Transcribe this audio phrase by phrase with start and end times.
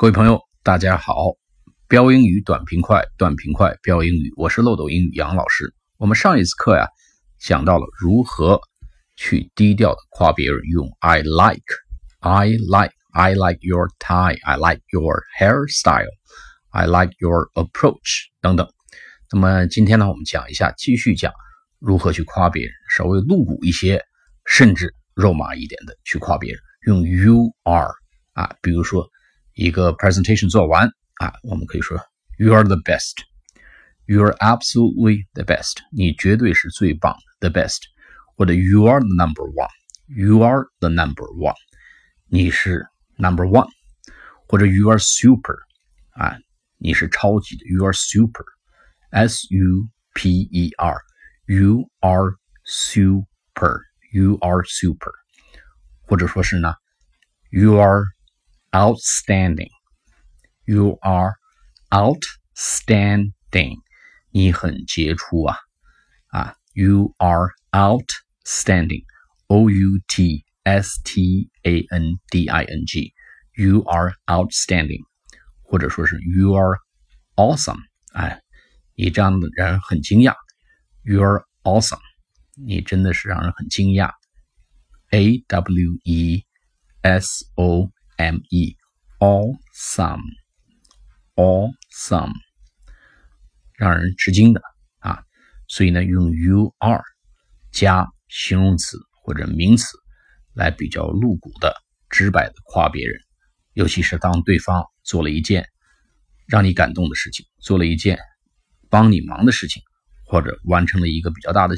[0.00, 1.36] 各位朋友，大家好！
[1.86, 5.74] 标英语短平快，短平快标英语，我是漏斗英语杨老师。
[5.98, 6.88] 我们上一次课呀，
[7.38, 8.58] 讲到了如何
[9.18, 11.60] 去低调的夸别人，用 I like,
[12.20, 16.08] I like, I like your tie, I like your hairstyle,
[16.70, 18.66] I like your approach 等等。
[19.30, 21.30] 那么今天呢，我们讲一下，继续讲
[21.78, 24.02] 如何去夸别人，稍微露骨一些，
[24.46, 27.92] 甚至肉麻一点的去夸别人，用 You are
[28.32, 29.06] 啊，比如说。
[29.59, 30.87] 一个 presentation 做完
[31.19, 31.97] 啊，我们可以说
[32.37, 33.23] You are the best,
[34.05, 37.79] You are absolutely the best，你绝对是最棒的 the best，
[38.35, 39.69] 或者 You are the number one,
[40.07, 41.55] You are the number one，
[42.27, 42.85] 你是
[43.17, 43.69] number one，
[44.47, 45.55] 或者 You are super
[46.11, 46.37] 啊，
[46.77, 48.43] 你是超级的 You are super,
[49.11, 51.01] S U P E R,
[51.45, 52.35] You are
[52.65, 53.81] super,
[54.11, 55.11] You are super，
[56.01, 56.75] 或者说是呢，
[57.49, 58.03] You are
[58.71, 59.69] outstanding.
[60.65, 61.35] You are
[61.89, 63.77] outstanding.
[64.31, 65.57] 你很杰出啊
[66.27, 66.55] 啊！
[66.73, 69.05] You are outstanding.
[69.47, 73.13] O U T S T A N D I N G.
[73.53, 75.03] You are outstanding.
[75.61, 76.79] 或者说是 You are
[77.35, 77.79] awesome.
[78.13, 78.41] 哎，
[78.95, 80.35] 你这样的人很惊讶。
[81.03, 82.01] You are awesome.
[82.55, 84.11] 你真的是让人很惊讶。
[85.11, 86.43] A W E
[87.03, 87.89] S O
[88.20, 88.76] m e
[89.18, 90.20] awesome
[91.36, 92.34] awesome
[93.78, 94.60] 让人吃惊的
[94.98, 95.22] 啊，
[95.66, 97.02] 所以呢，用 you are
[97.72, 99.96] 加形容词或者名词
[100.52, 101.74] 来比较露骨的、
[102.10, 103.18] 直白的夸别人，
[103.72, 105.66] 尤其是当对方做了一件
[106.46, 108.18] 让你感动的事情，做了一件
[108.90, 109.82] 帮你忙的事情，
[110.26, 111.74] 或者完成了一个比较大的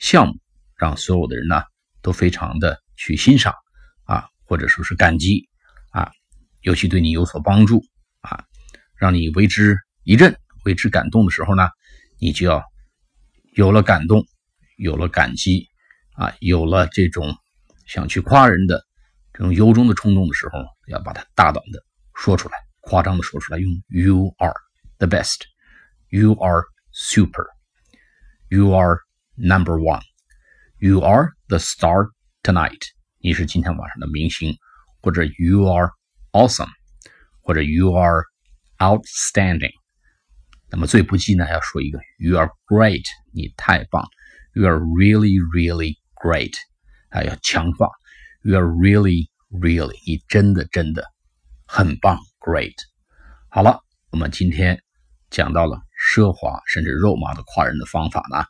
[0.00, 0.34] 项目，
[0.76, 1.62] 让所有的人呢
[2.02, 3.54] 都非常的去欣赏
[4.02, 5.48] 啊，或者说是感激。
[6.66, 7.80] 尤其对你有所帮助
[8.22, 8.42] 啊，
[8.96, 11.68] 让你为之一振、为之感动的时候呢，
[12.18, 12.60] 你就要
[13.54, 14.26] 有了感动，
[14.76, 15.68] 有了感激
[16.14, 17.32] 啊，有了这种
[17.86, 18.84] 想去夸人的
[19.32, 21.80] 这种由衷的冲动的时候，要把它大胆的
[22.16, 24.54] 说出来，夸张的说出来，用 “You are
[24.98, 25.42] the best,
[26.08, 27.46] You are super,
[28.48, 29.02] You are
[29.36, 30.02] number one,
[30.80, 32.10] You are the star
[32.42, 32.82] tonight。
[33.20, 34.58] 你是今天晚上的明星。
[35.02, 35.90] 或者 you are
[36.36, 36.68] awesome，
[37.40, 38.24] 或者 you are
[38.78, 39.72] outstanding。
[40.68, 44.06] 那么最不济呢，要说一个 you are great，你太棒
[44.52, 46.52] ，you are really really great，
[47.08, 47.88] 啊，要强化
[48.42, 51.04] you are really really，你真的真的
[51.66, 52.74] 很棒，great。
[53.48, 53.80] 好了，
[54.10, 54.82] 我们今天
[55.30, 55.80] 讲到了
[56.12, 58.44] 奢华甚至肉麻的夸人的方法呢，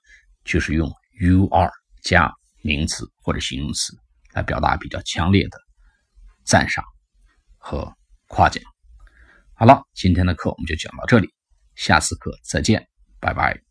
[0.44, 1.70] 就是用 you are
[2.02, 2.32] 加
[2.62, 3.96] 名词或者形容词
[4.32, 5.58] 来表达比较强烈的。
[6.44, 6.84] 赞赏
[7.66, 7.92] 和
[8.28, 8.62] 夸奖。
[9.54, 11.34] 好了，今天的课我们就讲到这里，
[11.74, 12.86] 下次课再见，
[13.18, 13.65] 拜拜。